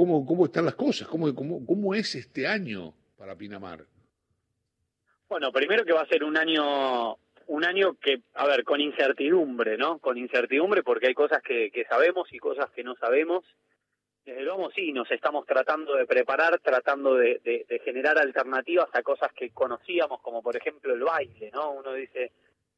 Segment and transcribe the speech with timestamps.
[0.00, 3.84] cómo, cómo están las cosas, cómo, cómo, cómo es este año para Pinamar.
[5.28, 9.76] Bueno, primero que va a ser un año un año que, a ver, con incertidumbre,
[9.76, 9.98] ¿no?
[9.98, 13.44] Con incertidumbre porque hay cosas que, sabemos y cosas que no sabemos.
[14.24, 19.30] Desde luego sí, nos estamos tratando de preparar, tratando de, de, generar alternativas a cosas
[19.32, 21.72] que conocíamos, como por ejemplo el baile, ¿no?
[21.72, 22.32] Uno dice,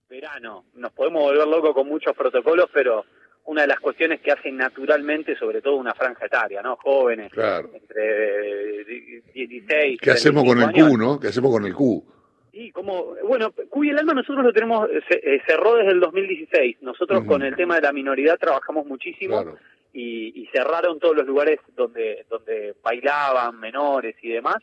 [0.08, 3.04] verano, nos podemos volver locos con muchos protocolos, pero
[3.44, 6.76] una de las cuestiones que hacen naturalmente, sobre todo una franja etaria, ¿no?
[6.76, 7.70] Jóvenes, claro.
[7.74, 8.84] entre
[9.34, 10.00] 16...
[10.00, 11.18] ¿Qué hacemos con el Q, no?
[11.18, 12.04] ¿Qué hacemos con el Q?
[12.52, 16.82] Y como, bueno, Cuy el Alma nosotros lo tenemos, eh, cerró desde el 2016.
[16.82, 19.56] Nosotros con el tema de la minoridad trabajamos muchísimo
[19.92, 24.58] y, cerraron todos los lugares donde, donde bailaban menores y demás.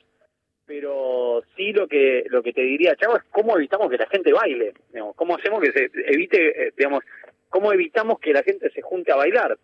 [0.67, 4.31] Pero sí lo que, lo que te diría, Chavo, es cómo evitamos que la gente
[4.31, 4.73] baile.
[4.93, 7.03] Digamos, cómo hacemos que se evite, eh, digamos,
[7.49, 9.57] cómo evitamos que la gente se junte a bailar.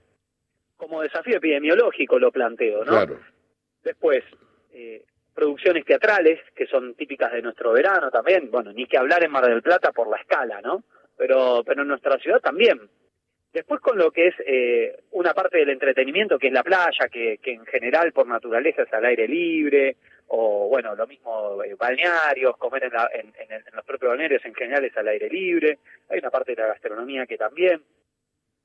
[0.77, 2.91] Como desafío epidemiológico lo planteo, ¿no?
[2.91, 3.19] Claro.
[3.83, 4.23] Después,
[4.73, 5.03] eh,
[5.33, 9.45] producciones teatrales que son típicas de nuestro verano también, bueno, ni que hablar en Mar
[9.45, 10.83] del Plata por la escala, ¿no?
[11.17, 12.81] Pero, pero en nuestra ciudad también.
[13.53, 17.37] Después con lo que es eh, una parte del entretenimiento, que es la playa, que,
[17.41, 19.95] que en general por naturaleza es al aire libre,
[20.27, 24.83] o bueno, lo mismo eh, balnearios, comer en, en, en, los propios balnearios en general
[24.85, 27.83] es al aire libre, hay una parte de la gastronomía que también,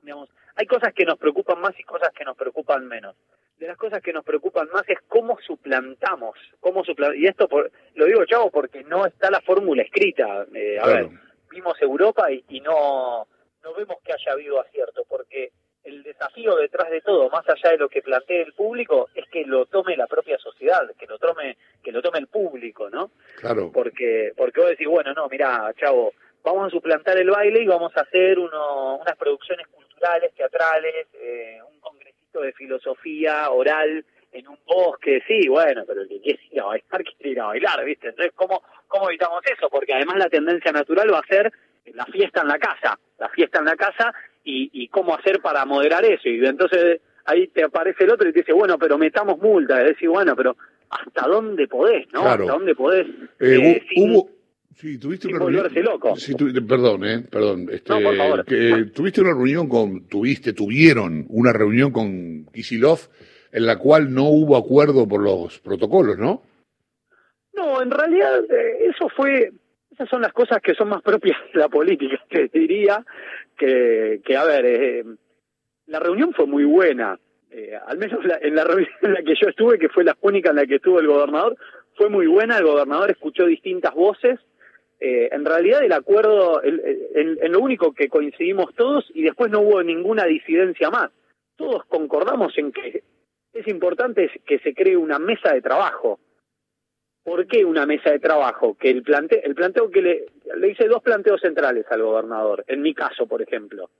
[0.02, 3.16] digamos, hay cosas que nos preocupan más y cosas que nos preocupan menos.
[3.58, 6.82] De las cosas que nos preocupan más es cómo suplantamos, cómo
[7.14, 11.08] y esto por, lo digo chavo porque no está la fórmula escrita, eh, a ver,
[11.50, 13.26] vimos Europa y, y, no,
[13.62, 15.52] no vemos que haya habido acierto, porque
[15.84, 19.44] el desafío detrás de todo, más allá de lo que plantee el público, es que
[19.44, 20.38] lo tome la propia
[20.70, 23.10] sociedad, que lo tome, que lo tome el público, ¿no?
[23.36, 23.70] Claro.
[23.72, 27.96] Porque, porque vos decís, bueno, no, mira, chavo, vamos a suplantar el baile y vamos
[27.96, 31.80] a hacer uno, unas producciones culturales, teatrales, eh, un
[32.38, 37.04] de filosofía oral en un bosque, sí, bueno, pero el que quiere ir a bailar,
[37.04, 38.08] quiere ir a bailar, ¿viste?
[38.08, 39.68] Entonces, ¿cómo, ¿cómo evitamos eso?
[39.68, 41.52] Porque además la tendencia natural va a ser
[41.92, 44.14] la fiesta en la casa, la fiesta en la casa
[44.44, 46.28] y, y cómo hacer para moderar eso.
[46.28, 49.82] Y entonces ahí te aparece el otro y te dice, bueno, pero metamos multa.
[49.82, 50.56] Y decís, bueno, pero
[50.90, 52.26] ¿hasta dónde podés, no?
[52.26, 53.06] ¿Hasta dónde podés?
[53.38, 54.28] Eh, eh hubo,
[54.80, 55.68] Sí, tuviste una reunión.
[55.82, 56.16] Loco.
[56.16, 57.68] Sí, perdón, eh, perdón.
[57.70, 57.92] Este,
[58.46, 62.98] Que, tuviste una reunión con, tuviste, tuvieron una reunión con Kisilov
[63.52, 66.42] en la cual no hubo acuerdo por los protocolos, ¿no?
[67.52, 69.52] No, en realidad eh, eso fue,
[69.90, 73.04] esas son las cosas que son más propias de la política, te diría,
[73.58, 75.04] que, que a ver, eh,
[75.90, 77.18] la reunión fue muy buena,
[77.50, 80.50] eh, al menos en la reunión en la que yo estuve, que fue la única
[80.50, 81.56] en la que estuvo el gobernador,
[81.96, 84.38] fue muy buena, el gobernador escuchó distintas voces,
[85.00, 89.82] eh, en realidad el acuerdo, en lo único que coincidimos todos y después no hubo
[89.82, 91.10] ninguna disidencia más.
[91.56, 93.02] Todos concordamos en que
[93.52, 96.20] es importante que se cree una mesa de trabajo.
[97.24, 98.76] ¿Por qué una mesa de trabajo?
[98.76, 100.26] Que el, plante, el planteo que le,
[100.56, 103.90] le hice dos planteos centrales al gobernador, en mi caso, por ejemplo.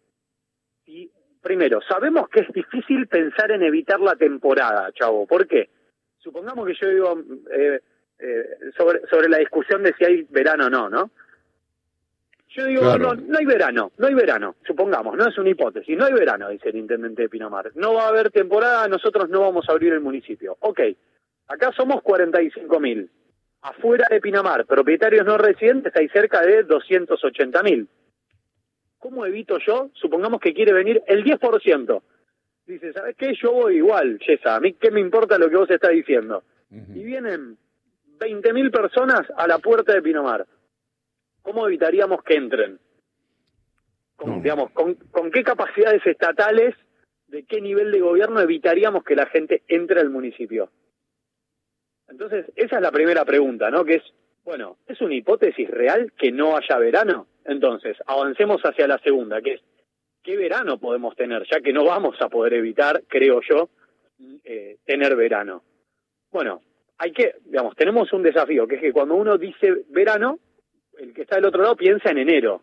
[1.40, 5.26] Primero, sabemos que es difícil pensar en evitar la temporada, chavo.
[5.26, 5.70] ¿Por qué?
[6.18, 7.80] Supongamos que yo digo, eh,
[8.18, 8.44] eh,
[8.76, 11.10] sobre, sobre la discusión de si hay verano o no, ¿no?
[12.50, 16.06] Yo digo, no, no hay verano, no hay verano, supongamos, no es una hipótesis, no
[16.06, 17.70] hay verano, dice el intendente de Pinamar.
[17.76, 20.56] No va a haber temporada, nosotros no vamos a abrir el municipio.
[20.58, 20.80] Ok,
[21.46, 23.08] acá somos 45 mil.
[23.62, 27.88] Afuera de Pinamar, propietarios no residentes, hay cerca de 280 mil.
[29.00, 29.90] ¿Cómo evito yo?
[29.94, 32.02] Supongamos que quiere venir el 10%.
[32.66, 33.34] Dice, ¿sabes qué?
[33.34, 36.44] Yo voy igual, Yesa, a mí qué me importa lo que vos estás diciendo.
[36.70, 37.56] Y vienen
[38.20, 40.46] 20.000 personas a la puerta de Pinamar.
[41.42, 42.78] ¿Cómo evitaríamos que entren?
[44.14, 44.96] Con, digamos, con,
[45.32, 46.76] qué capacidades estatales,
[47.26, 50.70] de qué nivel de gobierno evitaríamos que la gente entre al municipio?
[52.08, 53.84] Entonces, esa es la primera pregunta, ¿no?
[53.84, 54.02] Que es,
[54.50, 57.28] bueno, ¿es una hipótesis real que no haya verano?
[57.44, 59.60] Entonces, avancemos hacia la segunda, que es,
[60.24, 61.46] ¿qué verano podemos tener?
[61.48, 63.68] Ya que no vamos a poder evitar, creo yo,
[64.42, 65.62] eh, tener verano.
[66.32, 66.62] Bueno,
[66.98, 70.40] hay que, digamos, tenemos un desafío, que es que cuando uno dice verano,
[70.98, 72.62] el que está del otro lado piensa en enero.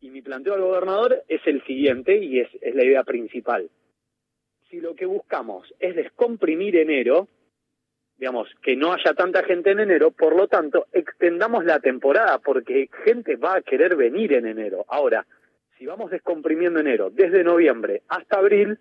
[0.00, 3.70] Y mi planteo al gobernador es el siguiente, y es, es la idea principal.
[4.68, 7.28] Si lo que buscamos es descomprimir enero,
[8.22, 12.88] digamos, que no haya tanta gente en enero, por lo tanto, extendamos la temporada, porque
[13.04, 14.84] gente va a querer venir en enero.
[14.86, 15.26] Ahora,
[15.76, 18.78] si vamos descomprimiendo enero desde noviembre hasta abril,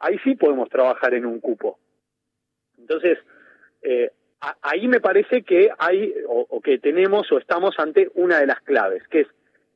[0.00, 1.78] ahí sí podemos trabajar en un cupo.
[2.78, 3.18] Entonces,
[3.80, 4.10] eh,
[4.60, 9.06] ahí me parece que hay o, que tenemos o estamos ante una de las claves,
[9.06, 9.28] que es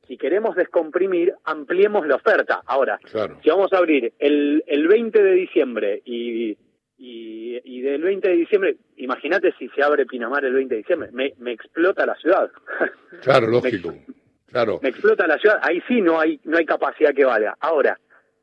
[0.07, 2.63] si queremos descomprimir, ampliemos la oferta.
[2.65, 2.99] Ahora,
[3.41, 6.57] si vamos a abrir el, el 20 de diciembre y,
[6.97, 11.33] y, del 20 de diciembre, imagínate si se abre Pinamar el 20 de diciembre, me,
[11.37, 12.51] me explota la ciudad.
[13.21, 13.93] Claro, lógico.
[14.47, 14.79] claro.
[14.83, 17.55] Me explota la ciudad, ahí sí no hay, no hay capacidad que valga.
[17.61, 17.97] Ahora,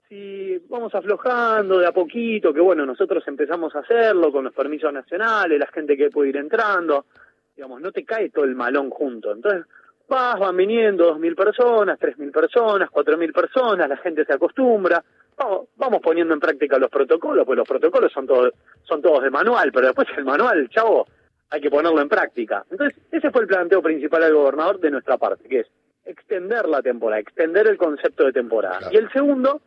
[0.08, 4.92] si vamos aflojando de a poquito, que bueno, nosotros empezamos a hacerlo con los permisos
[4.92, 7.06] nacionales, la gente que puede ir entrando,
[7.54, 9.32] digamos, no te cae todo el malón junto.
[9.32, 9.66] Entonces,
[10.08, 14.34] vas, van viniendo dos mil personas, tres mil personas, cuatro mil personas, la gente se
[14.34, 15.02] acostumbra,
[15.42, 18.52] vamos, vamos poniendo en práctica los protocolos, pues los protocolos son todos,
[18.82, 21.06] son todos de manual, pero después el manual, chavo,
[21.50, 22.64] hay que ponerlo en práctica.
[22.70, 25.66] Entonces, ese fue el planteo principal del gobernador de nuestra parte, que es
[26.04, 28.88] extender la temporada, extender el concepto de temporada.
[28.90, 29.60] Y el segundo,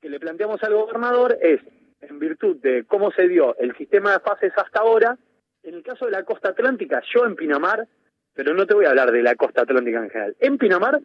[0.00, 1.60] que le planteamos al gobernador es,
[2.00, 5.16] en virtud de cómo se dio el sistema de fases hasta ahora,
[5.62, 7.86] en el caso de la costa atlántica, yo en Pinamar,
[8.34, 11.00] pero no te voy a hablar de la costa atlántica en general, en Pinamar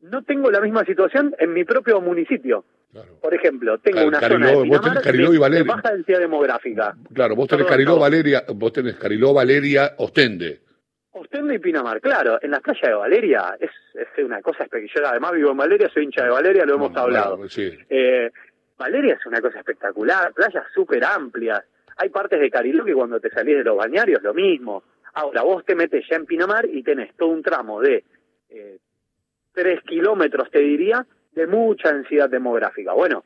[0.00, 2.64] no tengo la misma situación en mi propio municipio.
[3.20, 6.94] Por ejemplo, tengo una zona de, Pinamar de, baja densidad demográfica.
[7.12, 10.60] Claro, vos tenés Cariló, Valeria, vos tenés Cariló, Valeria, Ostende.
[11.12, 15.12] Ostende y Pinamar, claro, en la playa de Valeria es, es una cosa espectacular.
[15.12, 17.38] Además vivo en Valeria, soy hincha de Valeria, lo hemos hablado.
[17.56, 18.30] Eh,
[18.76, 21.62] Valeria es una cosa espectacular, playas súper amplias.
[21.96, 24.82] Hay partes de Cariló que cuando te salís de los bañarios lo mismo.
[25.14, 28.04] Ahora, vos te metes ya en Pinamar y tenés todo un tramo de
[28.50, 28.78] eh,
[29.52, 32.92] tres kilómetros, te diría, de mucha densidad demográfica.
[32.92, 33.24] Bueno,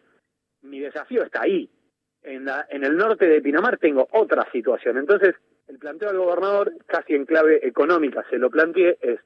[0.62, 1.68] mi desafío está ahí.
[2.22, 4.98] En, la, en el norte de Pinamar tengo otra situación.
[4.98, 5.34] Entonces,
[5.68, 9.20] el planteo del gobernador, casi en clave económica, se lo planteé, es,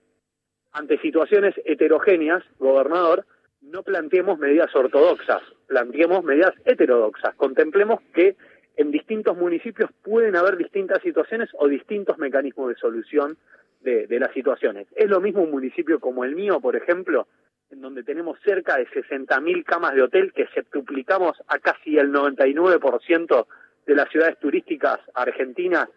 [0.72, 3.24] ante situaciones heterogéneas, gobernador,
[3.60, 8.36] no planteemos medidas ortodoxas, planteemos medidas heterodoxas, contemplemos que
[8.76, 13.38] en distintos municipios pueden haber distintas situaciones o distintos mecanismos de solución
[13.80, 14.88] de, de las situaciones.
[14.96, 17.28] Es lo mismo un municipio como el mío, por ejemplo,
[17.72, 23.46] en donde tenemos cerca de 60.000 camas de hotel que septuplicamos a casi el 99%
[23.86, 25.88] de las ciudades turísticas argentinas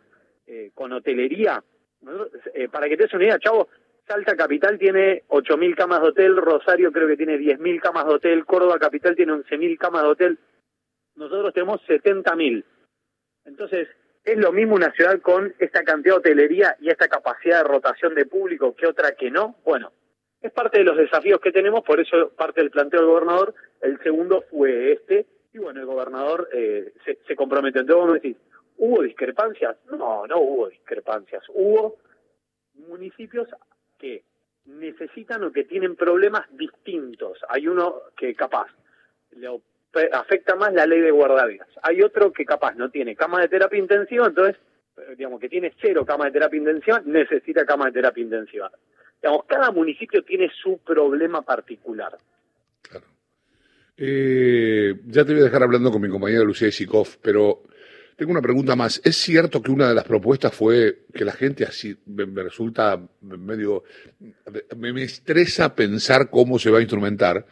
[0.48, 1.62] eh, con hotelería.
[2.54, 3.68] Eh, para que te des una idea, chavo,
[4.08, 8.46] Salta Capital tiene 8.000 camas de hotel, Rosario creo que tiene 10.000 camas de hotel,
[8.46, 10.40] Córdoba Capital tiene 11.000 camas de hotel,
[11.16, 12.64] nosotros tenemos 70.000.
[13.46, 13.90] Entonces,
[14.24, 18.16] es lo mismo una ciudad con esta cantidad de hotelería y esta capacidad de rotación
[18.16, 19.56] de público que otra que no.
[19.66, 19.92] Bueno,
[20.42, 23.54] es parte de los desafíos que tenemos, por eso parte del planteo del gobernador.
[23.82, 27.82] El segundo fue este, y bueno, el gobernador eh, se, comprometió.
[27.82, 28.38] Entonces vos me decís,
[28.78, 29.78] ¿Hubo discrepancias?
[29.90, 31.44] No, no hubo discrepancias.
[31.50, 31.98] Hubo
[32.88, 33.48] municipios
[33.98, 34.24] que
[34.66, 37.40] necesitan o que tienen problemas distintos.
[37.50, 38.68] Hay uno que capaz
[39.32, 39.62] le
[40.12, 41.70] afecta más la ley de guardavidas.
[41.82, 44.58] Hay otro que capaz no tiene cama de terapia intensiva, entonces,
[44.98, 48.72] eh, digamos que tiene cero cama de terapia intensiva, necesita cama de terapia intensiva.
[49.48, 52.18] Cada municipio tiene su problema particular.
[52.82, 53.06] Claro.
[53.98, 57.64] Eh, ya te voy a dejar hablando con mi compañera Lucía Isikov, pero
[58.16, 59.02] tengo una pregunta más.
[59.04, 63.84] ¿Es cierto que una de las propuestas fue que la gente así me, resulta medio.
[64.78, 67.46] Me, estresa pensar cómo se va a instrumentar,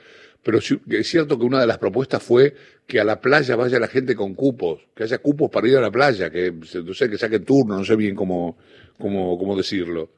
[0.44, 2.54] pero es cierto que una de las propuestas fue
[2.86, 5.82] que a la playa vaya la gente con cupos, que haya cupos para ir a
[5.82, 8.58] la playa, que no sé, que saquen turno, no sé bien cómo,
[8.98, 10.12] cómo, cómo decirlo.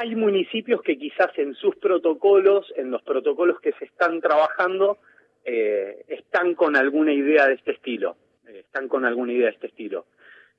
[0.00, 4.96] Hay municipios que quizás en sus protocolos, en los protocolos que se están trabajando,
[5.44, 8.16] eh, están con alguna idea de este estilo
[8.70, 10.06] están con alguna idea de este estilo.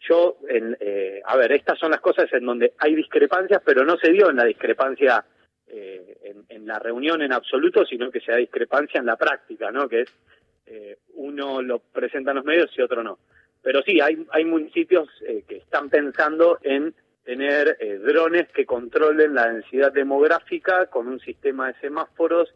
[0.01, 3.97] Yo, en, eh, a ver, estas son las cosas en donde hay discrepancias, pero no
[3.97, 5.23] se dio en la discrepancia
[5.67, 6.17] eh,
[6.49, 9.89] en, la reunión en absoluto, sino que se da discrepancia en la práctica, ¿no?
[9.89, 10.13] Que es
[10.67, 13.19] eh, uno lo presenta en los medios y otro no.
[13.61, 15.09] Pero sí, hay, hay municipios
[15.47, 21.79] que están pensando en tener drones que controlen la densidad demográfica con un sistema de
[21.79, 22.53] semáforos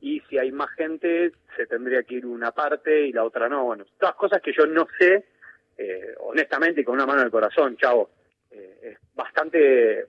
[0.00, 3.64] y si hay más gente se tendría que ir una parte y la otra no.
[3.64, 5.26] Bueno, todas cosas que yo no sé,
[5.76, 8.10] eh, honestamente, y con una mano en el corazón, chavo,
[8.50, 10.06] eh, es bastante,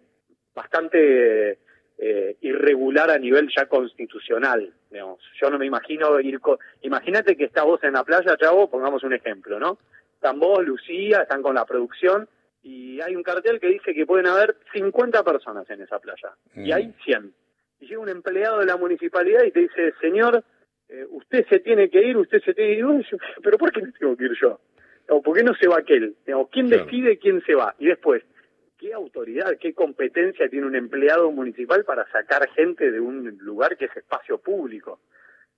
[0.54, 1.60] bastante
[1.98, 4.72] eh, irregular a nivel ya constitucional.
[4.90, 5.20] Digamos.
[5.42, 6.58] Yo no me imagino ir con...
[6.82, 9.80] Imagínate que estás vos en la playa, chavo, pongamos un ejemplo, ¿no?
[10.14, 12.28] Están vos, Lucía, están con la producción
[12.62, 16.72] y hay un cartel que dice que pueden haber 50 personas en esa playa y
[16.72, 17.34] hay 100
[17.80, 20.44] y llega un empleado de la municipalidad y te dice, señor,
[20.90, 23.92] eh, usted se tiene que ir, usted se tiene que ir, pero ¿por qué no
[23.98, 24.60] tengo que ir yo?
[25.10, 26.16] O ¿por qué no se va aquel?
[26.52, 27.74] ¿Quién decide quién se va?
[27.80, 28.24] Y después,
[28.78, 33.86] ¿qué autoridad, qué competencia tiene un empleado municipal para sacar gente de un lugar que
[33.86, 35.00] es espacio público?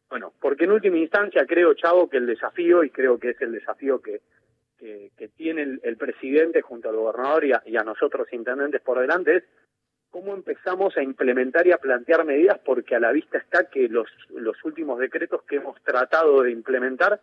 [0.09, 3.53] Bueno, porque en última instancia creo, Chavo, que el desafío, y creo que es el
[3.53, 4.21] desafío que,
[4.81, 9.37] que, tiene el, presidente junto al gobernador y a, y a nosotros intendentes por delante,
[9.37, 9.43] es
[10.09, 14.09] cómo empezamos a implementar y a plantear medidas, porque a la vista está que los,
[14.29, 17.21] los últimos decretos que hemos tratado de implementar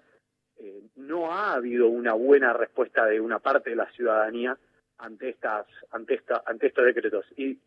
[0.59, 4.57] eh, no ha habido una buena respuesta de una parte de la ciudadanía
[4.99, 7.27] ante estas ante esta ante estos decretos.
[7.37, 7.59] Y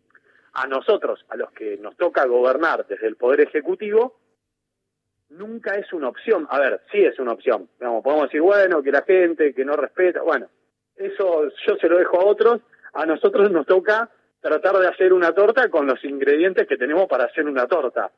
[0.54, 4.18] a nosotros a los que nos toca gobernar desde el poder ejecutivo
[5.32, 6.48] nunca es una opción.
[6.50, 7.68] A ver sí es una opción.
[7.80, 10.48] Digamos, podemos decir bueno que la gente que no respeta bueno
[11.02, 12.62] eso yo se lo dejo a otros.
[12.94, 14.10] A nosotros nos toca
[14.40, 18.12] tratar de hacer una torta con los ingredientes que tenemos para hacer una torta.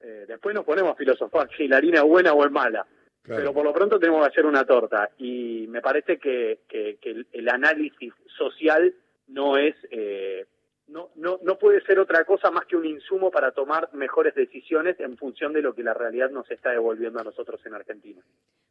[0.00, 2.86] Eh, después nos ponemos a filosofar si la harina es buena o es mala.
[3.24, 5.10] Pero por lo pronto tenemos que hacer una torta.
[5.18, 6.98] Y me parece que, que,
[7.32, 8.94] el, análisis social
[9.26, 10.46] no es eh,
[10.88, 14.98] no, no, no puede ser otra cosa más que un insumo para tomar mejores decisiones
[15.00, 18.22] en función de lo que la realidad nos está devolviendo a nosotros en Argentina.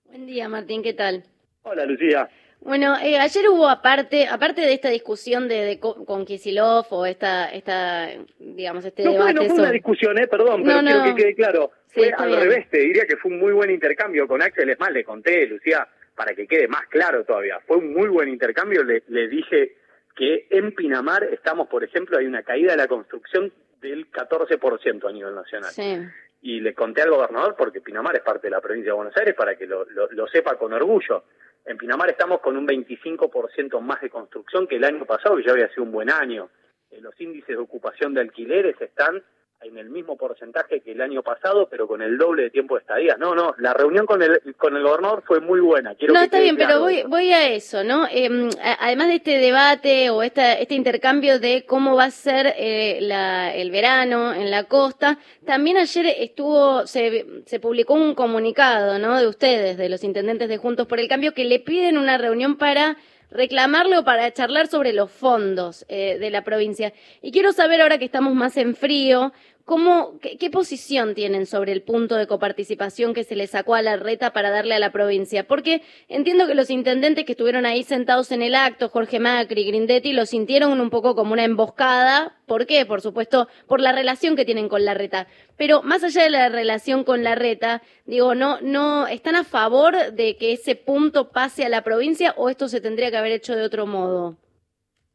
[0.05, 1.23] Buen día, Martín, ¿qué tal?
[1.63, 2.29] Hola, Lucía.
[2.59, 8.09] Bueno, eh, ayer hubo aparte, aparte de esta discusión de, con Kisilov o esta, esta,
[8.39, 9.33] digamos, este debate.
[9.33, 11.71] no fue una discusión, eh, perdón, pero quiero que quede claro.
[11.89, 14.69] fue al revés, te diría que fue un muy buen intercambio con Axel.
[14.71, 17.59] Es más, le conté, Lucía, para que quede más claro todavía.
[17.67, 18.83] Fue un muy buen intercambio.
[18.83, 19.75] Le, le dije
[20.17, 25.11] que en Pinamar estamos, por ejemplo, hay una caída de la construcción del 14% a
[25.11, 25.71] nivel nacional.
[25.71, 25.99] Sí.
[26.41, 29.35] Y le conté al gobernador, porque Pinamar es parte de la provincia de Buenos Aires,
[29.35, 31.23] para que lo, lo sepa con orgullo
[31.67, 35.51] en Pinamar estamos con un 25% más de construcción que el año pasado, que ya
[35.51, 36.49] había sido un buen año.
[36.89, 39.21] Eh, los índices de ocupación de alquileres están
[39.67, 42.81] en el mismo porcentaje que el año pasado, pero con el doble de tiempo de
[42.81, 43.17] estadía.
[43.17, 45.95] No, no, la reunión con el, con el gobernador fue muy buena.
[45.95, 48.07] Quiero no, está bien, pero voy, voy a eso, ¿no?
[48.09, 52.99] Em, además de este debate o esta, este intercambio de cómo va a ser eh,
[53.01, 59.19] la, el verano en la costa, también ayer estuvo, se, se publicó un comunicado, ¿no?
[59.19, 62.57] De ustedes, de los intendentes de Juntos por el Cambio, que le piden una reunión
[62.57, 62.97] para
[63.29, 66.93] reclamarle o para charlar sobre los fondos eh, de la provincia.
[67.21, 69.33] Y quiero saber, ahora que estamos más en frío,
[69.67, 73.97] ¿Cómo, qué, posición tienen sobre el punto de coparticipación que se le sacó a la
[73.97, 75.45] reta para darle a la provincia?
[75.45, 80.13] Porque entiendo que los intendentes que estuvieron ahí sentados en el acto, Jorge Macri, Grindetti,
[80.13, 82.37] lo sintieron un poco como una emboscada.
[82.45, 82.85] ¿Por qué?
[82.85, 85.27] Por supuesto, por la relación que tienen con la reta.
[85.57, 90.13] Pero más allá de la relación con la reta, digo, no, no, ¿están a favor
[90.13, 93.53] de que ese punto pase a la provincia o esto se tendría que haber hecho
[93.53, 94.37] de otro modo?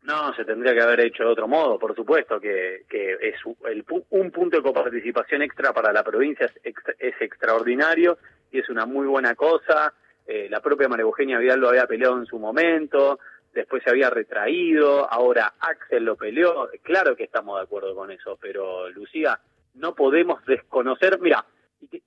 [0.02, 3.84] No, se tendría que haber hecho de otro modo, por supuesto, que, que es el,
[4.10, 8.18] un punto de coparticipación extra para la provincia es, es extraordinario
[8.50, 9.94] y es una muy buena cosa.
[10.26, 13.20] Eh, la propia María Eugenia Vidal lo había peleado en su momento,
[13.52, 16.68] después se había retraído, ahora Axel lo peleó.
[16.82, 19.38] Claro que estamos de acuerdo con eso, pero Lucía,
[19.74, 21.20] no podemos desconocer.
[21.20, 21.44] Mira,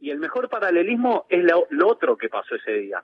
[0.02, 3.02] y, el mejor paralelismo es lo otro que pasó ese día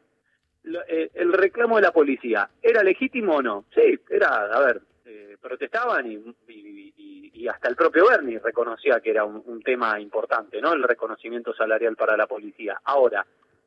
[0.64, 3.66] el reclamo de la policía, ¿era legítimo o no?
[3.74, 9.62] Sí, era, a ver, eh, protestaban y, hasta el propio Bernie reconocía que era un,
[9.64, 10.74] tema importante, ¿no?
[10.74, 12.80] El reconocimiento salarial para la policía.
[12.84, 13.26] Ahora,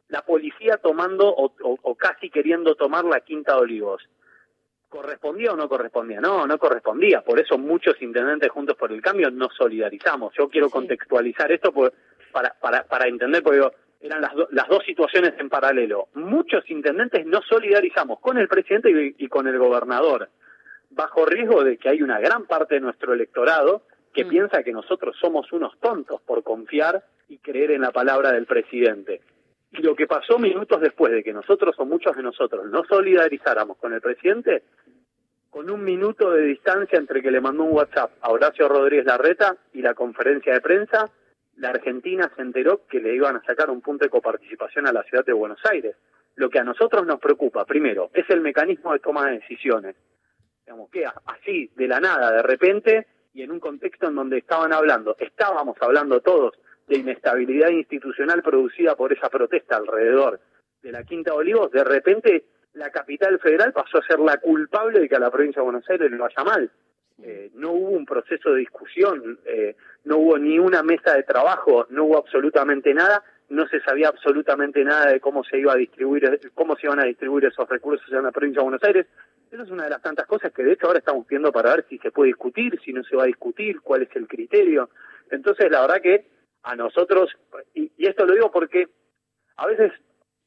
[0.09, 4.09] la policía tomando o, casi queriendo tomar la Quinta de Olivos.
[4.89, 6.21] ¿Correspondía o no correspondía?
[6.21, 7.23] No, no correspondía.
[7.23, 10.33] Por eso muchos intendentes juntos por el cambio nos solidarizamos.
[10.39, 11.73] Yo quiero contextualizar esto
[12.33, 13.73] para, para, para entender, porque digo,
[14.04, 16.08] eran las, las dos situaciones en paralelo.
[16.14, 20.28] Muchos intendentes nos solidarizamos con el presidente y, con el gobernador,
[20.90, 23.82] bajo riesgo de que hay una gran parte de nuestro electorado
[24.12, 24.28] que mm.
[24.28, 29.23] piensa que nosotros somos unos tontos por confiar y creer en la palabra del presidente.
[29.73, 33.78] Y lo que pasó minutos después de que nosotros o muchos de nosotros nos solidarizáramos
[33.78, 34.64] con el presidente,
[35.49, 39.56] con un minuto de distancia entre que le mandó un WhatsApp a Horacio Rodríguez Larreta
[39.73, 41.11] y la conferencia de prensa,
[41.56, 45.02] la Argentina se enteró que le iban a sacar un punto de coparticipación a la
[45.04, 45.96] ciudad de Buenos Aires.
[46.37, 49.96] Lo que a nosotros nos preocupa, primero, es el mecanismo de toma de decisiones.
[50.64, 54.73] Digamos, que así, de la nada, de repente, y en un contexto en donde estaban
[54.73, 56.54] hablando, estábamos hablando todos
[56.88, 60.40] de inestabilidad institucional producida por esa protesta alrededor
[60.82, 62.44] de la Quinta de Olivos, de repente
[62.75, 65.88] la capital federal pasó a ser la culpable de que a la provincia de Buenos
[65.88, 66.70] Aires le vaya mal.
[67.23, 71.87] Eh, no hubo un proceso de discusión, eh, no hubo ni una mesa de trabajo,
[71.90, 76.40] no hubo absolutamente nada, no se sabía absolutamente nada de cómo se iba a distribuir,
[76.54, 79.06] cómo se iban a distribuir esos recursos en la provincia de Buenos Aires.
[79.50, 81.87] Esa es una de las tantas cosas que de hecho ahora estamos viendo para ver
[81.88, 84.90] si se puede discutir, si no se va a discutir, cuál es el criterio.
[85.30, 86.26] Entonces, la verdad que
[86.64, 87.30] a nosotros,
[87.75, 88.88] y, esto lo digo porque
[89.56, 89.92] a veces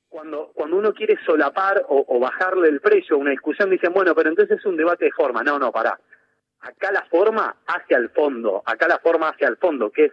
[0.09, 4.13] cuando, cuando uno quiere solapar o, o bajarle el precio a una discusión, dicen, bueno,
[4.13, 5.43] pero entonces es un debate de forma.
[5.43, 5.97] No, no, pará
[6.61, 10.11] acá la forma hacia el fondo, acá la forma hacia el fondo, que es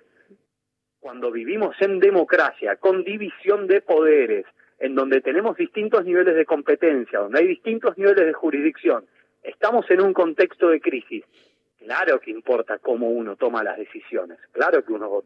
[1.00, 4.46] cuando vivimos en democracia, con división de poderes,
[4.78, 9.04] en donde tenemos distintos niveles de competencia, donde hay distintos niveles de jurisdicción,
[9.42, 11.24] estamos en un contexto de crisis.
[11.78, 15.22] Claro que importa cómo uno toma las decisiones, claro que uno,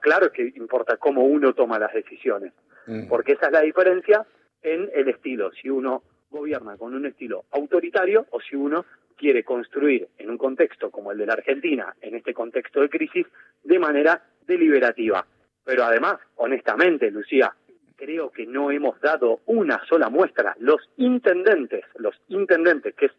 [0.00, 2.52] claro que importa cómo uno toma las decisiones,
[2.86, 3.08] mm.
[3.08, 4.26] porque esa es la diferencia
[4.60, 8.84] en el estilo, si uno gobierna con un estilo autoritario o si uno
[9.22, 13.24] quiere construir en un contexto como el de la Argentina, en este contexto de crisis,
[13.62, 15.24] de manera deliberativa.
[15.64, 17.54] Pero además, honestamente, Lucía,
[17.94, 20.56] creo que no hemos dado una sola muestra.
[20.58, 23.12] Los intendentes, los intendentes, que es,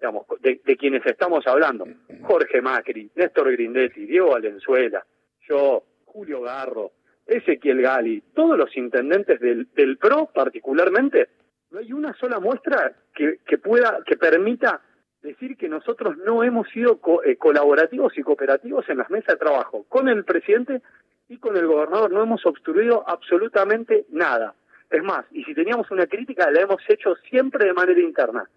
[0.00, 1.88] digamos, de, quienes estamos hablando,
[2.22, 5.04] Jorge Macri, Néstor Grindetti, Diego Valenzuela,
[5.48, 6.92] yo, Julio Garro,
[7.26, 11.26] Ezequiel Gali, todos los intendentes del, del PRO particularmente,
[11.72, 14.82] no hay una sola muestra que, que pueda, que permita
[15.22, 19.84] decir que nosotros no hemos sido eh, colaborativos y cooperativos en las mesas de trabajo
[19.88, 20.82] con el presidente
[21.28, 22.10] y con el gobernador.
[22.12, 24.54] No hemos obstruido absolutamente nada.
[24.90, 28.48] Es más, y si teníamos una crítica, la hemos hecho siempre de manera interna.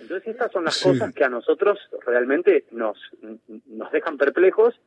[0.00, 2.98] Entonces estas son las cosas que a nosotros realmente nos,
[3.66, 4.78] nos dejan perplejos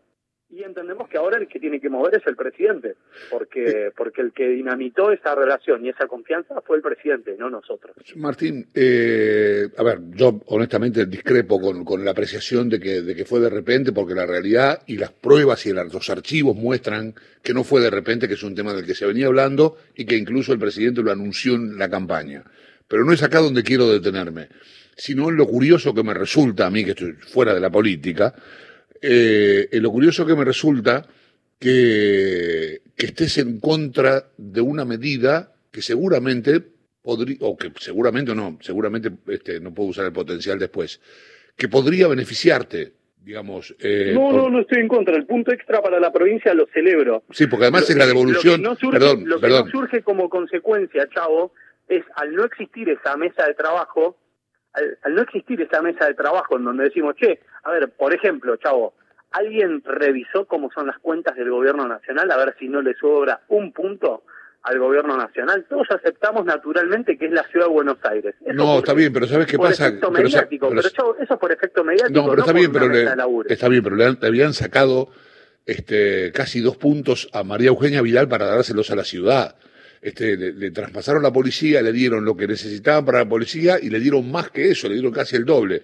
[0.51, 2.95] y entendemos que ahora el que tiene que mover es el presidente,
[3.29, 7.95] porque, porque el que dinamitó esa relación y esa confianza fue el presidente, no nosotros.
[8.15, 13.25] Martín, eh, a ver, yo honestamente discrepo con, con, la apreciación de que, de que
[13.25, 17.13] fue de repente, porque la realidad y las pruebas y los archivos muestran
[17.43, 20.05] que no fue de repente, que es un tema del que se venía hablando y
[20.05, 22.43] que incluso el presidente lo anunció en la campaña.
[22.87, 24.49] Pero no es acá donde quiero detenerme,
[24.97, 28.33] sino en lo curioso que me resulta a mí, que estoy fuera de la política,
[29.01, 31.05] eh, lo curioso que me resulta
[31.59, 36.63] que, que estés en contra de una medida que seguramente
[37.01, 41.01] podría, o que seguramente no, seguramente este, no puedo usar el potencial después,
[41.55, 43.75] que podría beneficiarte, digamos.
[43.79, 45.15] Eh, no, no, no estoy en contra.
[45.15, 47.23] El punto extra para la provincia lo celebro.
[47.31, 48.61] Sí, porque además es la devolución.
[48.61, 51.53] Lo que no surge, perdón, lo que no surge como consecuencia, Chavo,
[51.87, 54.17] es al no existir esa mesa de trabajo,
[54.73, 58.55] al, no existir esa mesa de trabajo en donde decimos, che, a ver, por ejemplo,
[58.57, 58.93] chavo,
[59.31, 63.41] ¿alguien revisó cómo son las cuentas del gobierno nacional a ver si no le sobra
[63.49, 64.23] un punto?
[64.61, 65.65] al gobierno nacional.
[65.69, 68.35] Todos aceptamos naturalmente que es la ciudad de Buenos Aires.
[68.53, 69.87] no, está bien, pero ¿sabes qué pasa?
[69.87, 72.19] Efecto mediático, pero, eso es por efecto mediático.
[72.19, 73.03] No, pero está bien, pero le,
[73.47, 75.09] está bien, pero le, habían sacado
[75.65, 79.55] este, casi dos puntos a María Eugenia Vidal para dárselos a la ciudad
[80.01, 83.99] este, le, traspasaron la policía, le dieron lo que necesitaban para la policía y le
[83.99, 85.81] dieron más que eso, le dieron casi el doble.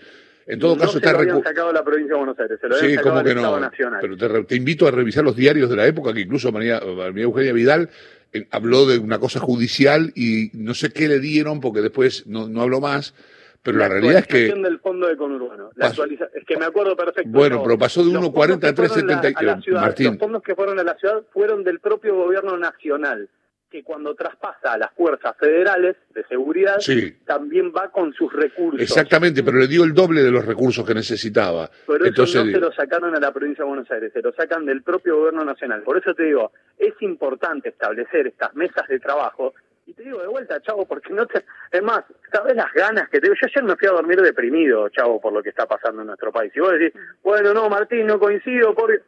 [0.47, 2.95] En todo caso, se lo habían sacado la provincia de Buenos Aires, se lo habían
[2.95, 3.59] sacado que no?
[3.59, 3.99] Nacional.
[3.99, 7.51] Pero te, invito a revisar los diarios de la época, que incluso María, María Eugenia
[7.51, 7.89] Vidal
[8.31, 12.47] eh, habló de una cosa judicial y no sé qué le dieron, porque después no,
[12.47, 13.15] no habló más.
[13.63, 14.53] Pero la, realidad es que.
[14.53, 15.71] del fondo de conurbano.
[15.75, 17.31] La es que me acuerdo perfecto.
[17.31, 19.73] Bueno, pero pasó de 1,40 a 3,70.
[19.73, 20.05] Martín.
[20.05, 23.27] Los fondos que fueron a la ciudad fueron del propio gobierno nacional
[23.75, 26.77] que cuando traspasa a las fuerzas federales de seguridad,
[27.25, 28.79] también va con sus recursos.
[28.79, 31.69] Exactamente, pero le dio el doble de los recursos que necesitaba.
[31.85, 34.65] Pero eso no se lo sacaron a la provincia de Buenos Aires, se lo sacan
[34.65, 35.83] del propio gobierno nacional.
[35.83, 39.53] Por eso te digo, es importante establecer estas mesas de trabajo.
[39.85, 41.43] Y te digo de vuelta, chavo, porque no te...
[41.69, 43.35] Es más, ¿sabes las ganas que tengo?
[43.35, 46.31] Yo ayer me fui a dormir deprimido, chavo, por lo que está pasando en nuestro
[46.31, 46.53] país.
[46.55, 49.01] Y vos decís, bueno, no, Martín, no coincido, porque...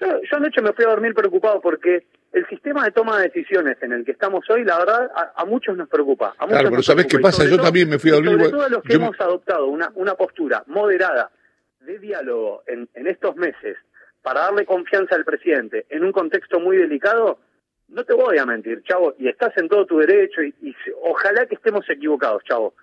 [0.00, 3.76] Yo, yo anoche me fui a dormir preocupado porque el sistema de toma de decisiones
[3.82, 6.34] en el que estamos hoy, la verdad, a, muchos nos preocupa.
[6.48, 7.44] claro, pero ¿sabes qué pasa?
[7.44, 8.32] Yo también me fui a dormir.
[8.32, 11.30] Sobre todo los que hemos adoptado una, una postura moderada
[11.80, 13.76] de diálogo en, en estos meses
[14.22, 17.38] para darle confianza al presidente en un contexto muy delicado,
[17.88, 21.46] no te voy a mentir, chavo, y estás en todo tu derecho y, y ojalá
[21.46, 22.74] que estemos equivocados, chavo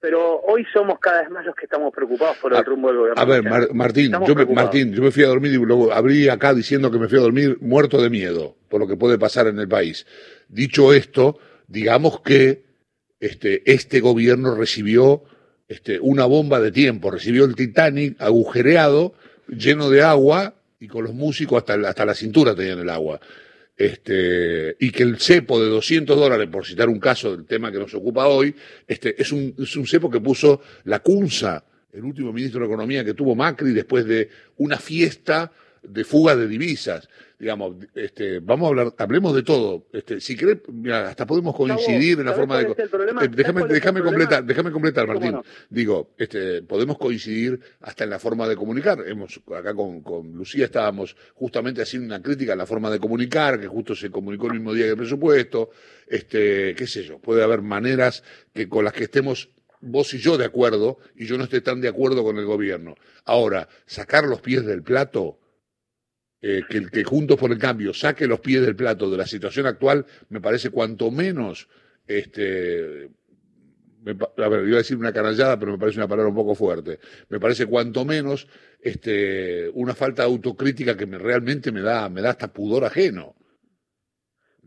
[0.00, 3.20] pero hoy somos cada vez más los que estamos preocupados por el rumbo del gobierno.
[3.20, 6.54] A ver, Martín, yo me, Martín, yo me fui a dormir y luego abrí acá
[6.54, 9.58] diciendo que me fui a dormir muerto de miedo por lo que puede pasar en
[9.58, 10.06] el país.
[10.48, 12.64] Dicho esto, digamos que
[13.20, 15.22] este, este gobierno recibió
[15.68, 19.12] este, una bomba de tiempo, recibió el Titanic agujereado,
[19.48, 23.20] lleno de agua y con los músicos hasta, hasta la cintura tenían el agua
[23.80, 27.78] este, y que el cepo de 200 dólares, por citar un caso del tema que
[27.78, 28.54] nos ocupa hoy,
[28.86, 31.64] este, es, un, es un cepo que puso la CUNSA,
[31.94, 35.50] el último ministro de Economía que tuvo Macri, después de una fiesta
[35.82, 37.08] de fuga de divisas
[37.40, 39.86] digamos, este, vamos a hablar, hablemos de todo.
[39.94, 40.58] Este, si querés,
[40.92, 42.72] hasta podemos coincidir en la forma de.
[42.72, 45.40] Eh, déjame, déjame completar, déjame completar, Martín.
[45.70, 49.02] Digo, este, podemos coincidir hasta en la forma de comunicar.
[49.06, 53.58] Hemos, acá con, con Lucía estábamos justamente haciendo una crítica en la forma de comunicar,
[53.58, 55.70] que justo se comunicó el mismo día que el presupuesto.
[56.06, 58.22] Este, qué sé yo, puede haber maneras
[58.52, 59.48] que con las que estemos
[59.80, 62.96] vos y yo de acuerdo, y yo no esté tan de acuerdo con el gobierno.
[63.24, 65.38] Ahora, sacar los pies del plato
[66.42, 69.66] eh, que, que Juntos por el Cambio saque los pies del plato de la situación
[69.66, 71.68] actual, me parece cuanto menos,
[72.06, 73.10] este,
[74.06, 76.98] a ver, iba a decir una canallada, pero me parece una palabra un poco fuerte.
[77.28, 78.48] Me parece cuanto menos
[78.80, 83.34] este, una falta de autocrítica que me, realmente me da, me da hasta pudor ajeno.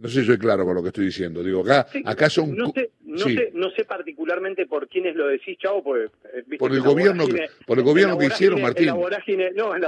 [0.03, 1.41] No sé si soy claro con lo que estoy diciendo.
[1.41, 2.53] Digo, acá, acá son...
[2.57, 6.11] No sé, no, sé, no sé particularmente por quiénes lo decís, Chavo, porque...
[6.33, 8.87] Eh, por el gobierno, que, por el gobierno que hicieron, Martín.
[8.87, 8.97] no,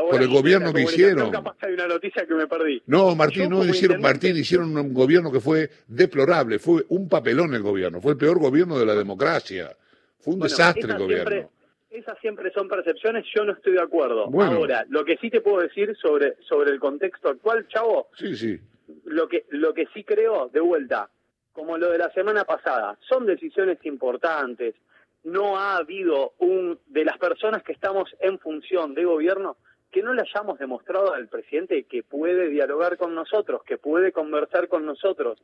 [0.10, 1.32] por el gobierno que hicieron.
[1.32, 2.82] Capaz hay una noticia que me perdí.
[2.86, 7.62] No, Martín, no hicieron, Martín, hicieron un gobierno que fue deplorable, fue un papelón el
[7.62, 9.75] gobierno, fue el peor gobierno de la democracia.
[10.19, 11.49] Fue un desastre el gobierno.
[11.89, 14.30] esas siempre son percepciones, yo no estoy de acuerdo.
[14.41, 18.62] Ahora, lo que sí te puedo decir sobre, sobre el contexto actual, Chavo, sí, sí
[19.06, 21.10] lo que, lo que sí creo, de vuelta,
[21.54, 24.76] como lo de la semana pasada, son decisiones importantes.
[25.24, 29.58] No ha habido un de las personas que estamos en función de gobierno
[29.91, 34.67] que no le hayamos demostrado al presidente que puede dialogar con nosotros, que puede conversar
[34.67, 35.41] con nosotros.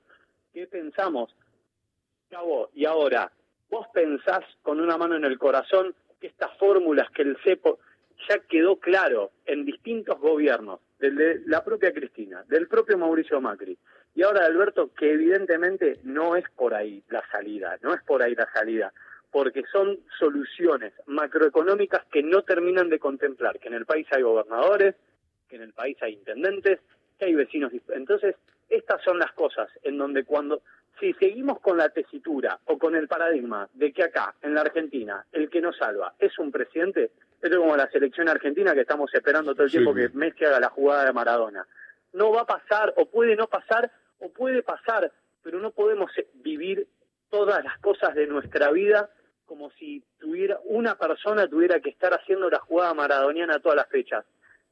[0.54, 1.34] ¿Qué pensamos?
[2.74, 3.32] Y ahora,
[3.70, 7.80] vos pensás con una mano en el corazón que estas fórmulas que el CEPO
[8.28, 13.78] ya quedó claro en distintos gobiernos, del de la propia Cristina, del propio Mauricio Macri,
[14.14, 18.36] y ahora Alberto, que evidentemente no es por ahí la salida, no es por ahí
[18.36, 18.94] la salida,
[19.32, 24.96] porque son soluciones macroeconómicas que no terminan de contemplar, que en el país hay gobernadores,
[25.50, 26.80] que en el país hay intendentes,
[27.18, 27.72] que hay vecinos.
[27.90, 28.36] Entonces,
[28.70, 30.62] estas son las cosas en donde cuando,
[31.02, 35.26] si seguimos con la tesitura o con el paradigma de que acá, en la Argentina,
[35.32, 37.12] el que nos salva es un presidente,
[37.42, 40.60] esto es como la selección argentina que estamos esperando todo el tiempo que Messi haga
[40.60, 41.66] la jugada de Maradona.
[42.14, 45.12] No va a pasar, o puede no pasar, o puede pasar,
[45.42, 46.88] pero no podemos vivir
[47.32, 49.10] todas las cosas de nuestra vida
[49.48, 54.24] como si tuviera una persona tuviera que estar haciendo la jugada maradoniana todas las fechas.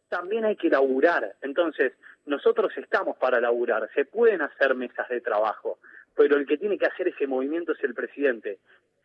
[0.07, 1.35] También hay que laburar.
[1.41, 1.93] Entonces,
[2.25, 3.89] nosotros estamos para laburar.
[3.93, 5.79] Se pueden hacer mesas de trabajo,
[6.19, 8.59] pero el que tiene que hacer ese movimiento es el presidente.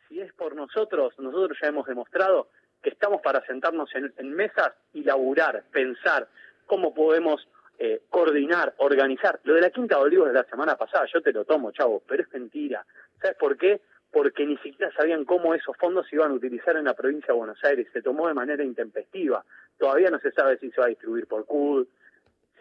[0.09, 2.49] Si es por nosotros, nosotros ya hemos demostrado
[2.83, 6.27] que estamos para sentarnos en, mesas y laburar, pensar
[6.67, 7.47] cómo podemos
[7.79, 9.39] eh, coordinar, organizar.
[9.45, 12.03] Lo de la Quinta de Olivos de la semana pasada, yo te lo tomo, chavo,
[12.05, 12.85] pero es mentira.
[13.23, 13.81] ¿Sabes por qué?
[14.11, 17.39] Porque ni siquiera sabían cómo esos fondos se iban a utilizar en la provincia de
[17.39, 17.87] Buenos Aires.
[17.93, 19.45] Se tomó de manera intempestiva.
[19.79, 21.87] Todavía no se sabe si se va a distribuir por CUD,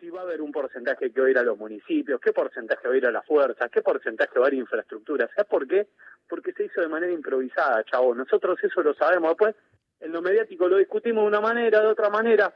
[0.04, 2.86] si va a haber un porcentaje que va a ir a los municipios, qué porcentaje
[2.90, 5.30] va a ir a la fuerza, qué porcentaje va a ir a infraestructura.
[5.30, 5.88] ¿Sabes por qué?
[6.28, 8.14] Porque se hizo de manera improvisada, chavo.
[8.14, 9.30] Nosotros eso lo sabemos.
[9.30, 9.56] Después
[10.02, 12.54] en lo mediático lo discutimos de una manera, de otra manera,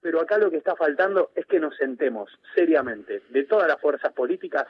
[0.00, 4.14] pero acá lo que está faltando es que nos sentemos seriamente de todas las fuerzas
[4.14, 4.66] políticas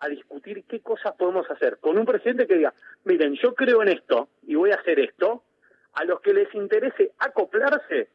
[0.00, 3.88] a discutir qué cosas podemos hacer con un presidente que diga, miren, yo creo en
[3.90, 5.44] esto y voy a hacer esto,
[5.92, 8.08] a los que les interese acoplarse,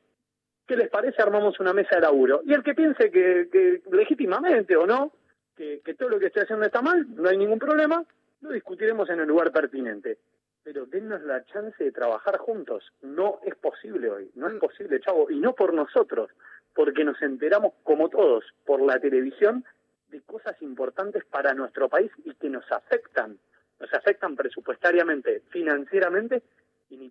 [0.71, 1.21] ¿qué les parece?
[1.21, 2.43] Armamos una mesa de laburo.
[2.45, 5.11] Y el que piense que, legítimamente o no,
[5.57, 8.05] que, que todo lo que esté haciendo está mal, no hay ningún problema,
[8.39, 10.17] lo discutiremos en el lugar pertinente
[10.63, 12.83] pero dennos la chance de trabajar juntos.
[13.01, 14.59] No es posible hoy, no es mm.
[14.59, 16.29] posible, chavo, y no por nosotros,
[16.75, 19.65] porque nos enteramos como todos por la televisión
[20.09, 23.39] de cosas importantes para nuestro país y que nos afectan,
[23.79, 26.43] nos afectan presupuestariamente, financieramente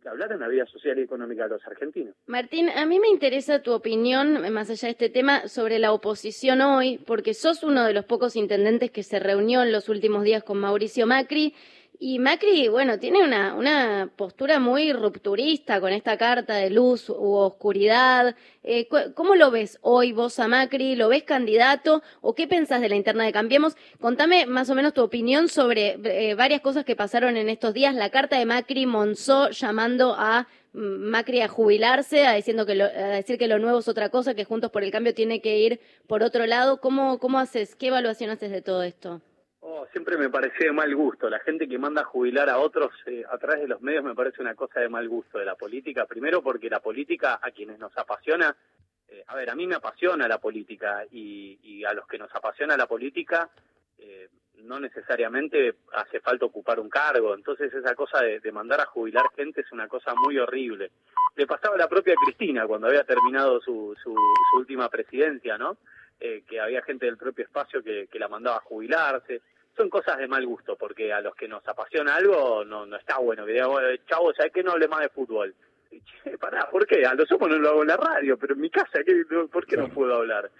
[0.08, 2.14] hablar en la vida social y económica de los argentinos.
[2.26, 6.60] Martín, a mí me interesa tu opinión, más allá de este tema, sobre la oposición
[6.60, 10.42] hoy, porque sos uno de los pocos intendentes que se reunió en los últimos días
[10.42, 11.54] con Mauricio Macri
[12.02, 17.34] y Macri, bueno, tiene una, una postura muy rupturista con esta carta de luz u
[17.34, 18.34] oscuridad.
[18.62, 20.96] Eh, ¿Cómo lo ves hoy vos a Macri?
[20.96, 22.02] ¿Lo ves candidato?
[22.22, 23.76] ¿O qué pensás de la interna de Cambiemos?
[24.00, 27.94] Contame más o menos tu opinión sobre eh, varias cosas que pasaron en estos días.
[27.94, 33.08] La carta de Macri Monzó llamando a mm, Macri a jubilarse, a, diciendo que a
[33.08, 35.80] decir que lo nuevo es otra cosa, que Juntos por el Cambio tiene que ir
[36.06, 36.80] por otro lado.
[36.80, 37.74] ¿Cómo, cómo haces?
[37.76, 39.20] ¿Qué evaluación haces de todo esto?
[39.62, 41.28] Oh, siempre me pareció de mal gusto.
[41.28, 44.14] La gente que manda a jubilar a otros eh, a través de los medios me
[44.14, 46.06] parece una cosa de mal gusto de la política.
[46.06, 48.56] Primero porque la política a quienes nos apasiona,
[49.08, 52.76] eh, a ver, a mí me apasiona la política y, a los que nos apasiona
[52.76, 53.50] la política
[53.98, 54.28] eh,
[54.64, 57.34] no necesariamente hace falta ocupar un cargo.
[57.34, 60.90] Entonces esa cosa de, mandar a jubilar gente es una cosa muy horrible.
[61.36, 64.14] Le pasaba a la propia Cristina cuando había terminado su, su,
[64.56, 65.76] última presidencia, ¿no?
[66.20, 69.40] Que había gente del propio espacio que la mandaba a jubilarse
[69.76, 73.18] son cosas de mal gusto, porque a los que nos apasiona algo no, no está
[73.18, 75.54] bueno que digamos, chavo, ¿sabes qué no hable más de fútbol?
[75.90, 77.04] Che, pará, ¿por qué?
[77.04, 79.00] A lo sumo no lo hago en la radio, pero en mi casa,
[79.50, 80.50] ¿por qué no puedo hablar?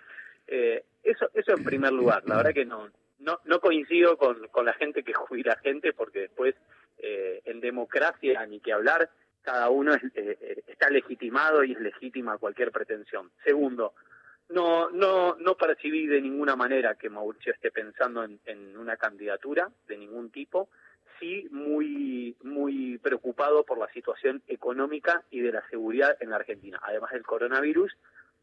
[0.46, 2.88] Eh, eso, eso en primer lugar, la verdad que no,
[3.20, 6.55] no, no coincido con, con la gente que jubila gente, porque después
[6.99, 9.09] eh, en democracia ni que hablar,
[9.42, 13.31] cada uno eh, está legitimado y es legítima cualquier pretensión.
[13.44, 13.94] Segundo,
[14.50, 19.96] no, no, no percibí de ninguna manera que Mauricio esté pensando en, una candidatura de
[19.96, 20.68] ningún tipo.
[21.18, 26.80] Sí, muy, muy preocupado por la situación económica y de la seguridad en la Argentina.
[26.82, 27.94] Además del coronavirus,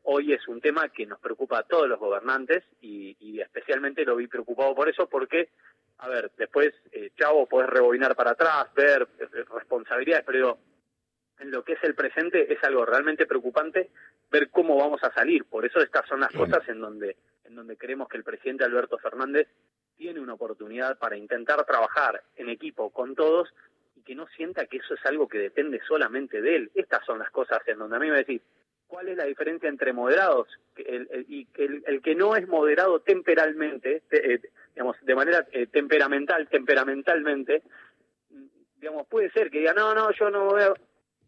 [0.03, 4.27] hoy es un tema que nos preocupa a todos los gobernantes y, especialmente lo vi
[4.27, 5.49] preocupado por eso porque,
[5.97, 10.57] a ver, después, eh, Chavo, podés rebobinar para atrás, ver eh, responsabilidades, pero
[11.39, 13.89] en lo que es el presente es algo realmente preocupante
[14.32, 15.45] ver cómo vamos a salir.
[15.45, 18.97] Por eso estas son las cosas en donde, en donde creemos que el presidente Alberto
[18.97, 19.47] Fernández
[19.95, 23.54] tiene una oportunidad para intentar trabajar en equipo con todos
[23.95, 26.71] y que no sienta que eso es algo que depende solamente de él.
[26.76, 28.41] Estas son las cosas en donde a mí me decís,
[28.88, 30.47] ¿cuál es la diferencia entre moderados
[30.78, 34.39] y el, el, que no es moderado temperalmente, eh,
[34.73, 37.63] digamos, de manera eh, temperamental, temperamentalmente,
[38.80, 40.73] digamos, puede ser que diga, no, no, yo no voy a...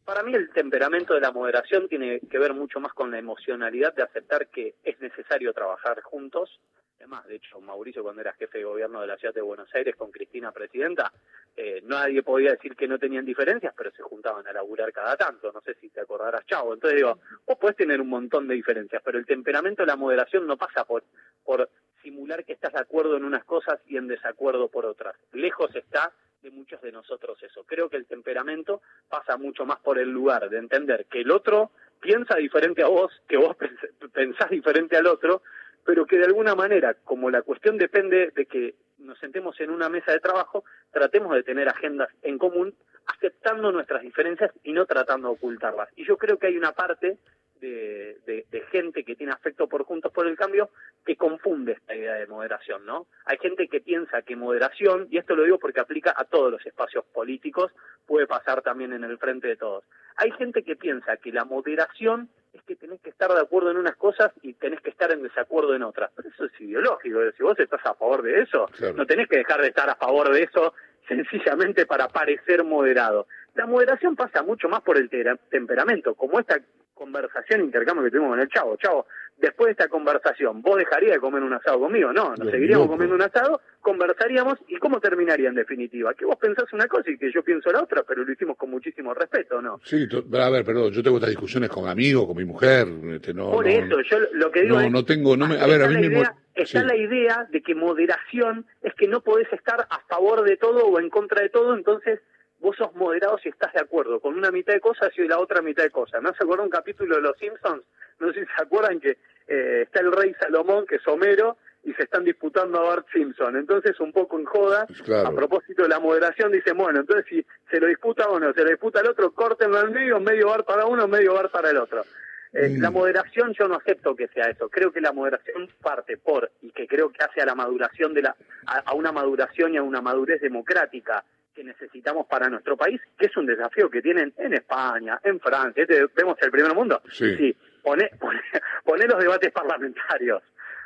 [0.10, 3.93] Para mí el temperamento de la moderación tiene que ver mucho más con la emocionalidad
[3.93, 6.60] de aceptar que es necesario trabajar juntos.
[6.98, 9.95] Además, de hecho, Mauricio cuando era jefe de gobierno de la ciudad de Buenos Aires
[9.95, 11.13] con Cristina presidenta,
[11.56, 15.52] eh, nadie podía decir que no tenían diferencias, pero se juntaban a laburar cada tanto.
[15.52, 16.74] No sé si te acordarás, Chavo.
[16.74, 20.48] Entonces digo, vos podés tener un montón de diferencias, pero el temperamento de la moderación
[20.48, 21.04] no pasa por,
[21.45, 21.69] por
[22.02, 25.15] simular que estás de acuerdo en unas cosas y en desacuerdo por otras.
[25.34, 27.63] Lejos está de muchos de nosotros eso.
[27.65, 31.71] Creo que el temperamento pasa mucho más por el lugar de entender que el otro
[31.99, 33.56] piensa diferente a vos, que vos
[34.13, 35.41] pensás diferente al otro,
[35.86, 39.89] pero que de alguna manera, como la cuestión depende de que nos sentemos en una
[39.89, 42.75] mesa de trabajo, tratemos de tener agendas en común,
[43.06, 45.89] aceptando nuestras diferencias y no tratando de ocultarlas.
[45.95, 47.17] Y yo creo que hay una parte
[47.60, 50.69] de, gente que tiene afecto por Juntos por el Cambio
[51.06, 53.08] que confunde esta idea de moderación, ¿no?
[53.26, 56.65] Hay gente que piensa que moderación, y esto lo digo porque aplica a todos los
[56.65, 57.72] espacios políticos,
[58.06, 59.84] puede pasar también en el frente de todos.
[60.17, 63.78] Hay gente que piensa que la moderación es que tenés que estar de acuerdo en
[63.78, 66.12] unas cosas y tenés que estar en desacuerdo en otras.
[66.15, 69.62] Pero eso es ideológico, si vos estás a favor de eso, no tenés que dejar
[69.62, 70.74] de estar a favor de eso
[71.08, 73.28] sencillamente para parecer moderado.
[73.56, 75.10] La moderación pasa mucho más por el
[75.50, 76.60] temperamento, como esta
[76.99, 78.75] conversación, intercambio que tuvimos con el chavo.
[78.75, 79.07] Chavo,
[79.38, 82.12] después de esta conversación, ¿vos dejarías de comer un asado conmigo?
[82.12, 86.13] No, nos seguiríamos comiendo un asado, conversaríamos y ¿cómo terminaría en definitiva?
[86.13, 88.69] Que vos pensás una cosa y que yo pienso la otra, pero lo hicimos con
[88.69, 89.79] muchísimo respeto, ¿no?
[89.83, 93.51] Sí, a ver, perdón, yo tengo estas discusiones con amigos, con mi mujer, este, no...
[93.51, 95.97] Por eso, yo lo que digo no, No, tengo, no me, a ver, a mí
[95.97, 96.23] mismo...
[96.55, 100.88] Está la idea de que moderación es que no podés estar a favor de todo
[100.88, 102.19] o en contra de todo, entonces
[102.60, 105.62] vos sos moderado si estás de acuerdo con una mitad de cosas y la otra
[105.62, 106.22] mitad de cosas.
[106.22, 107.84] ¿No se acuerda un capítulo de Los Simpsons?
[108.19, 109.17] No sé si se acuerdan que
[109.48, 113.56] eh, está el rey Salomón, que es Homero, y se están disputando a Bart Simpson.
[113.56, 114.86] Entonces, un poco en joda,
[115.26, 118.69] a propósito de la moderación, dicen, bueno, entonces si se lo disputa uno, se lo
[118.69, 122.04] disputa el otro, córtenlo al medio, medio bar para uno, medio bar para el otro.
[122.52, 122.82] Eh, mm.
[122.82, 124.69] La moderación yo no acepto que sea eso.
[124.69, 128.24] Creo que la moderación parte por, y que creo que hace a la maduración de
[128.24, 131.24] la, a una maduración y a una madurez democrática
[131.60, 135.84] que necesitamos para nuestro país, que es un desafío que tienen en España, en Francia,
[135.84, 137.02] este, vemos el primer mundo.
[137.12, 137.36] Sí.
[137.36, 138.10] sí pone,
[138.86, 140.41] pone, los debates parlamentarios.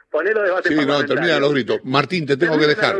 [0.09, 1.79] Poné los debates sí, no, termina los gritos.
[1.83, 2.95] Martín, te tengo que dejar.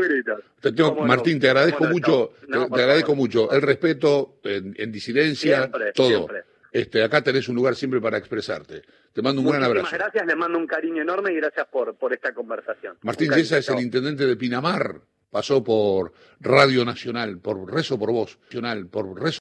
[0.60, 6.28] Te tengo, Martín, te agradezco mucho, te, agradezco mucho el respeto en, disidencia, todo.
[6.70, 8.82] Este, acá tenés un lugar siempre para expresarte.
[9.12, 9.86] Te mando un gran abrazo.
[9.86, 12.96] Muchas gracias, le mando un cariño enorme y gracias por, por esta conversación.
[13.02, 15.00] Martín Yesa es el intendente de Pinamar
[15.34, 19.32] pasó por Radio Nacional, por Rezo por Voz, Nacional, por Rezo